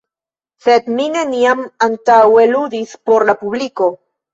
Sed 0.67 0.87
mi 0.93 1.05
neniam 1.17 1.63
antaŭe 1.91 2.49
ludis 2.57 2.99
por 3.09 3.33
la 3.33 3.41
publiko. 3.47 3.97